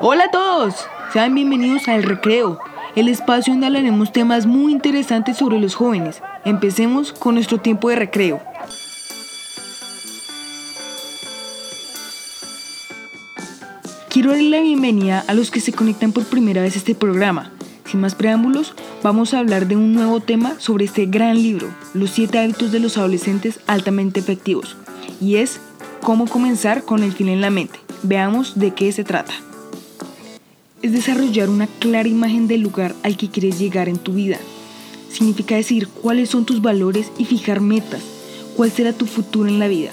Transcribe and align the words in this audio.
Hola 0.00 0.24
a 0.24 0.30
todos, 0.30 0.74
sean 1.12 1.34
bienvenidos 1.34 1.86
al 1.88 2.02
Recreo, 2.02 2.58
el 2.96 3.08
espacio 3.08 3.52
donde 3.52 3.66
hablaremos 3.66 4.12
temas 4.12 4.44
muy 4.44 4.72
interesantes 4.72 5.36
sobre 5.36 5.60
los 5.60 5.76
jóvenes. 5.76 6.20
Empecemos 6.44 7.12
con 7.12 7.34
nuestro 7.34 7.58
tiempo 7.58 7.88
de 7.88 7.96
recreo. 7.96 8.40
Quiero 14.08 14.30
darle 14.30 14.50
la 14.50 14.60
bienvenida 14.60 15.24
a 15.28 15.34
los 15.34 15.50
que 15.50 15.60
se 15.60 15.72
conectan 15.72 16.12
por 16.12 16.24
primera 16.24 16.62
vez 16.62 16.74
a 16.74 16.78
este 16.78 16.94
programa. 16.94 17.52
Sin 17.84 18.00
más 18.00 18.14
preámbulos, 18.14 18.74
vamos 19.02 19.32
a 19.32 19.38
hablar 19.38 19.66
de 19.66 19.76
un 19.76 19.92
nuevo 19.92 20.20
tema 20.20 20.58
sobre 20.58 20.86
este 20.86 21.06
gran 21.06 21.36
libro, 21.36 21.68
Los 21.94 22.10
siete 22.10 22.40
hábitos 22.40 22.72
de 22.72 22.80
los 22.80 22.98
adolescentes 22.98 23.60
altamente 23.66 24.18
efectivos, 24.18 24.76
y 25.20 25.36
es 25.36 25.60
cómo 26.00 26.26
comenzar 26.26 26.82
con 26.84 27.02
el 27.02 27.12
fin 27.12 27.28
en 27.28 27.40
la 27.40 27.50
mente. 27.50 27.78
Veamos 28.02 28.58
de 28.58 28.72
qué 28.72 28.90
se 28.90 29.04
trata. 29.04 29.34
Es 30.84 30.92
desarrollar 30.92 31.48
una 31.48 31.66
clara 31.66 32.10
imagen 32.10 32.46
del 32.46 32.60
lugar 32.60 32.94
al 33.02 33.16
que 33.16 33.30
quieres 33.30 33.58
llegar 33.58 33.88
en 33.88 33.96
tu 33.96 34.12
vida. 34.12 34.36
Significa 35.10 35.56
decir 35.56 35.88
cuáles 35.88 36.28
son 36.28 36.44
tus 36.44 36.60
valores 36.60 37.10
y 37.16 37.24
fijar 37.24 37.62
metas, 37.62 38.02
cuál 38.54 38.70
será 38.70 38.92
tu 38.92 39.06
futuro 39.06 39.48
en 39.48 39.58
la 39.58 39.66
vida. 39.66 39.92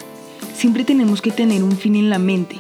Siempre 0.54 0.84
tenemos 0.84 1.22
que 1.22 1.32
tener 1.32 1.64
un 1.64 1.78
fin 1.78 1.96
en 1.96 2.10
la 2.10 2.20
mente, 2.20 2.58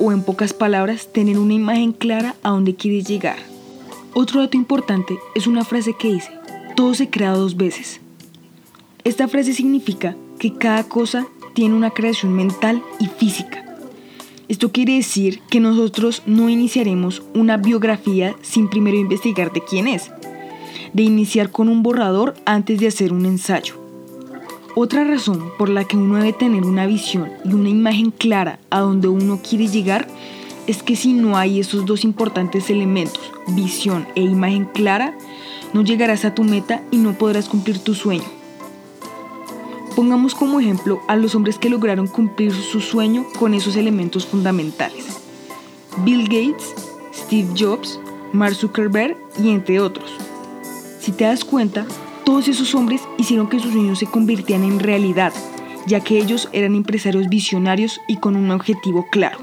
o 0.00 0.10
en 0.10 0.24
pocas 0.24 0.52
palabras, 0.52 1.12
tener 1.12 1.38
una 1.38 1.54
imagen 1.54 1.92
clara 1.92 2.34
a 2.42 2.50
dónde 2.50 2.74
quieres 2.74 3.06
llegar. 3.06 3.38
Otro 4.14 4.40
dato 4.40 4.56
importante 4.56 5.16
es 5.36 5.46
una 5.46 5.64
frase 5.64 5.94
que 5.96 6.12
dice, 6.12 6.32
todo 6.74 6.92
se 6.96 7.08
crea 7.08 7.36
dos 7.36 7.56
veces. 7.56 8.00
Esta 9.04 9.28
frase 9.28 9.54
significa 9.54 10.16
que 10.40 10.54
cada 10.54 10.82
cosa 10.88 11.28
tiene 11.54 11.76
una 11.76 11.90
creación 11.90 12.32
mental 12.32 12.82
y 12.98 13.06
física. 13.06 13.63
Esto 14.46 14.72
quiere 14.72 14.94
decir 14.94 15.40
que 15.48 15.58
nosotros 15.58 16.22
no 16.26 16.50
iniciaremos 16.50 17.22
una 17.34 17.56
biografía 17.56 18.36
sin 18.42 18.68
primero 18.68 18.98
investigar 18.98 19.52
de 19.52 19.62
quién 19.62 19.88
es, 19.88 20.10
de 20.92 21.02
iniciar 21.02 21.50
con 21.50 21.70
un 21.70 21.82
borrador 21.82 22.34
antes 22.44 22.78
de 22.78 22.88
hacer 22.88 23.12
un 23.12 23.24
ensayo. 23.24 23.76
Otra 24.76 25.04
razón 25.04 25.50
por 25.56 25.68
la 25.70 25.84
que 25.84 25.96
uno 25.96 26.16
debe 26.16 26.32
tener 26.32 26.64
una 26.64 26.84
visión 26.84 27.30
y 27.44 27.54
una 27.54 27.68
imagen 27.70 28.10
clara 28.10 28.58
a 28.70 28.80
donde 28.80 29.08
uno 29.08 29.40
quiere 29.40 29.68
llegar 29.68 30.08
es 30.66 30.82
que 30.82 30.96
si 30.96 31.12
no 31.12 31.36
hay 31.36 31.60
esos 31.60 31.86
dos 31.86 32.04
importantes 32.04 32.68
elementos, 32.70 33.32
visión 33.48 34.06
e 34.14 34.20
imagen 34.20 34.66
clara, 34.66 35.16
no 35.72 35.82
llegarás 35.82 36.24
a 36.24 36.34
tu 36.34 36.44
meta 36.44 36.82
y 36.90 36.98
no 36.98 37.12
podrás 37.14 37.48
cumplir 37.48 37.78
tu 37.78 37.94
sueño. 37.94 38.43
Pongamos 39.96 40.34
como 40.34 40.58
ejemplo 40.58 41.00
a 41.06 41.14
los 41.14 41.36
hombres 41.36 41.56
que 41.56 41.70
lograron 41.70 42.08
cumplir 42.08 42.52
su 42.52 42.80
sueño 42.80 43.24
con 43.38 43.54
esos 43.54 43.76
elementos 43.76 44.26
fundamentales. 44.26 45.20
Bill 45.98 46.24
Gates, 46.24 46.74
Steve 47.14 47.48
Jobs, 47.56 48.00
Mark 48.32 48.56
Zuckerberg 48.56 49.16
y 49.40 49.50
entre 49.50 49.78
otros. 49.78 50.10
Si 50.98 51.12
te 51.12 51.24
das 51.24 51.44
cuenta, 51.44 51.86
todos 52.24 52.48
esos 52.48 52.74
hombres 52.74 53.02
hicieron 53.18 53.48
que 53.48 53.60
sus 53.60 53.72
sueños 53.72 54.00
se 54.00 54.06
convirtieran 54.06 54.64
en 54.64 54.80
realidad, 54.80 55.32
ya 55.86 56.00
que 56.00 56.18
ellos 56.18 56.48
eran 56.52 56.74
empresarios 56.74 57.28
visionarios 57.28 58.00
y 58.08 58.16
con 58.16 58.34
un 58.34 58.50
objetivo 58.50 59.06
claro. 59.12 59.38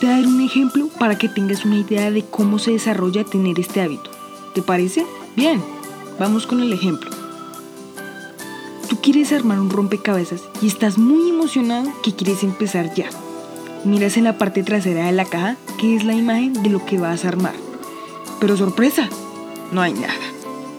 Te 0.00 0.06
voy 0.06 0.26
un 0.26 0.42
ejemplo 0.42 0.88
para 0.98 1.16
que 1.16 1.30
tengas 1.30 1.64
una 1.64 1.78
idea 1.78 2.10
de 2.10 2.26
cómo 2.26 2.58
se 2.58 2.72
desarrolla 2.72 3.24
tener 3.24 3.58
este 3.58 3.80
hábito. 3.80 4.10
¿Te 4.54 4.60
parece? 4.60 5.06
Bien, 5.34 5.62
vamos 6.18 6.46
con 6.46 6.60
el 6.60 6.74
ejemplo 6.74 7.21
quieres 9.02 9.32
armar 9.32 9.58
un 9.58 9.68
rompecabezas 9.68 10.44
y 10.62 10.68
estás 10.68 10.96
muy 10.96 11.28
emocionado 11.28 11.92
que 12.04 12.14
quieres 12.14 12.44
empezar 12.44 12.94
ya. 12.94 13.10
Miras 13.84 14.16
en 14.16 14.24
la 14.24 14.38
parte 14.38 14.62
trasera 14.62 15.06
de 15.06 15.12
la 15.12 15.24
caja 15.24 15.56
que 15.78 15.96
es 15.96 16.04
la 16.04 16.14
imagen 16.14 16.62
de 16.62 16.70
lo 16.70 16.86
que 16.86 16.98
vas 16.98 17.24
a 17.24 17.28
armar. 17.28 17.54
Pero 18.40 18.56
sorpresa, 18.56 19.08
no 19.72 19.82
hay 19.82 19.92
nada, 19.92 20.14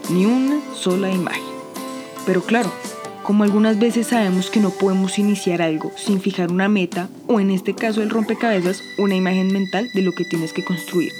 ni 0.09 0.25
una 0.25 0.61
sola 0.73 1.11
imagen. 1.11 1.43
Pero 2.25 2.41
claro, 2.41 2.71
como 3.23 3.43
algunas 3.43 3.77
veces 3.77 4.07
sabemos 4.07 4.49
que 4.49 4.61
no 4.61 4.69
podemos 4.69 5.19
iniciar 5.19 5.61
algo 5.61 5.91
sin 5.97 6.21
fijar 6.21 6.49
una 6.49 6.69
meta, 6.69 7.09
o 7.27 7.41
en 7.41 7.51
este 7.51 7.75
caso 7.75 8.01
el 8.01 8.09
rompecabezas, 8.09 8.81
una 8.99 9.15
imagen 9.15 9.51
mental 9.51 9.89
de 9.93 10.01
lo 10.01 10.13
que 10.13 10.23
tienes 10.23 10.53
que 10.53 10.63
construir. 10.63 11.11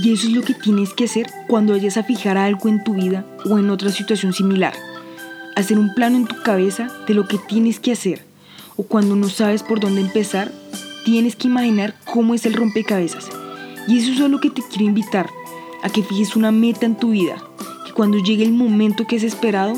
Y 0.00 0.12
eso 0.12 0.28
es 0.28 0.32
lo 0.32 0.42
que 0.42 0.54
tienes 0.54 0.94
que 0.94 1.04
hacer 1.04 1.26
cuando 1.48 1.72
vayas 1.72 1.96
a 1.96 2.04
fijar 2.04 2.38
algo 2.38 2.68
en 2.68 2.84
tu 2.84 2.94
vida 2.94 3.26
o 3.50 3.58
en 3.58 3.68
otra 3.68 3.90
situación 3.90 4.32
similar 4.32 4.74
hacer 5.56 5.78
un 5.78 5.94
plano 5.94 6.16
en 6.16 6.26
tu 6.26 6.40
cabeza 6.42 6.90
de 7.06 7.14
lo 7.14 7.26
que 7.26 7.38
tienes 7.38 7.80
que 7.80 7.92
hacer. 7.92 8.24
O 8.76 8.84
cuando 8.84 9.16
no 9.16 9.28
sabes 9.28 9.62
por 9.62 9.80
dónde 9.80 10.00
empezar, 10.00 10.52
tienes 11.04 11.36
que 11.36 11.48
imaginar 11.48 11.94
cómo 12.04 12.34
es 12.34 12.46
el 12.46 12.54
rompecabezas. 12.54 13.28
Y 13.88 13.98
eso 13.98 14.12
es 14.12 14.30
lo 14.30 14.40
que 14.40 14.50
te 14.50 14.62
quiero 14.62 14.84
invitar, 14.84 15.28
a 15.82 15.90
que 15.90 16.02
fijes 16.02 16.36
una 16.36 16.52
meta 16.52 16.86
en 16.86 16.96
tu 16.96 17.10
vida, 17.10 17.42
que 17.84 17.92
cuando 17.92 18.18
llegue 18.18 18.44
el 18.44 18.52
momento 18.52 19.06
que 19.06 19.16
es 19.16 19.24
esperado, 19.24 19.74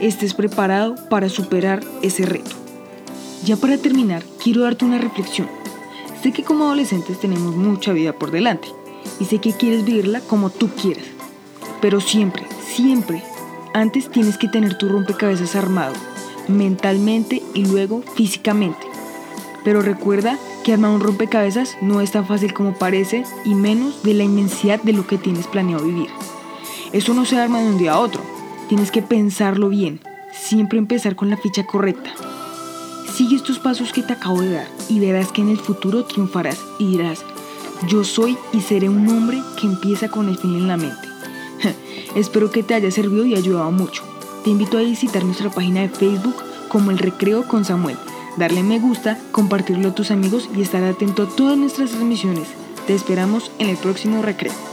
estés 0.00 0.34
preparado 0.34 0.94
para 1.08 1.28
superar 1.28 1.82
ese 2.02 2.26
reto. 2.26 2.50
Ya 3.44 3.56
para 3.56 3.78
terminar, 3.78 4.22
quiero 4.42 4.62
darte 4.62 4.84
una 4.84 4.98
reflexión. 4.98 5.48
Sé 6.22 6.32
que 6.32 6.44
como 6.44 6.64
adolescentes 6.64 7.18
tenemos 7.18 7.56
mucha 7.56 7.92
vida 7.92 8.12
por 8.12 8.30
delante 8.30 8.68
y 9.18 9.24
sé 9.24 9.38
que 9.38 9.52
quieres 9.52 9.84
vivirla 9.84 10.20
como 10.20 10.50
tú 10.50 10.68
quieras, 10.68 11.04
pero 11.80 12.00
siempre, 12.00 12.44
siempre 12.64 13.22
antes 13.74 14.10
tienes 14.10 14.38
que 14.38 14.48
tener 14.48 14.76
tu 14.76 14.88
rompecabezas 14.88 15.56
armado, 15.56 15.94
mentalmente 16.48 17.42
y 17.54 17.64
luego 17.64 18.02
físicamente. 18.14 18.86
Pero 19.64 19.82
recuerda 19.82 20.38
que 20.64 20.72
armar 20.72 20.90
un 20.90 21.00
rompecabezas 21.00 21.76
no 21.80 22.00
es 22.00 22.12
tan 22.12 22.26
fácil 22.26 22.52
como 22.52 22.74
parece 22.74 23.24
y 23.44 23.54
menos 23.54 24.02
de 24.02 24.14
la 24.14 24.24
inmensidad 24.24 24.80
de 24.82 24.92
lo 24.92 25.06
que 25.06 25.18
tienes 25.18 25.46
planeado 25.46 25.84
vivir. 25.84 26.08
Eso 26.92 27.14
no 27.14 27.24
se 27.24 27.38
arma 27.38 27.60
de 27.60 27.68
un 27.68 27.78
día 27.78 27.92
a 27.92 28.00
otro. 28.00 28.20
Tienes 28.68 28.90
que 28.90 29.02
pensarlo 29.02 29.68
bien, 29.68 30.00
siempre 30.32 30.78
empezar 30.78 31.16
con 31.16 31.30
la 31.30 31.36
ficha 31.36 31.64
correcta. 31.66 32.10
Sigue 33.12 33.36
estos 33.36 33.58
pasos 33.58 33.92
que 33.92 34.02
te 34.02 34.14
acabo 34.14 34.40
de 34.40 34.52
dar 34.52 34.68
y 34.88 34.98
verás 34.98 35.32
que 35.32 35.42
en 35.42 35.50
el 35.50 35.58
futuro 35.58 36.04
triunfarás 36.04 36.58
y 36.78 36.92
dirás, 36.92 37.24
yo 37.88 38.04
soy 38.04 38.38
y 38.52 38.60
seré 38.60 38.88
un 38.88 39.08
hombre 39.08 39.42
que 39.60 39.66
empieza 39.66 40.08
con 40.08 40.28
el 40.28 40.38
fin 40.38 40.54
en 40.54 40.68
la 40.68 40.76
mente. 40.76 41.11
Espero 42.14 42.50
que 42.50 42.62
te 42.62 42.74
haya 42.74 42.90
servido 42.90 43.24
y 43.24 43.34
ayudado 43.34 43.70
mucho. 43.70 44.02
Te 44.44 44.50
invito 44.50 44.78
a 44.78 44.82
visitar 44.82 45.24
nuestra 45.24 45.50
página 45.50 45.82
de 45.82 45.88
Facebook 45.88 46.36
como 46.68 46.90
El 46.90 46.98
Recreo 46.98 47.46
con 47.46 47.64
Samuel, 47.64 47.98
darle 48.36 48.62
me 48.62 48.78
gusta, 48.78 49.18
compartirlo 49.30 49.90
a 49.90 49.94
tus 49.94 50.10
amigos 50.10 50.48
y 50.56 50.62
estar 50.62 50.82
atento 50.82 51.24
a 51.24 51.28
todas 51.28 51.58
nuestras 51.58 51.90
transmisiones. 51.90 52.48
Te 52.86 52.94
esperamos 52.94 53.52
en 53.58 53.68
el 53.68 53.76
próximo 53.76 54.22
recreo. 54.22 54.71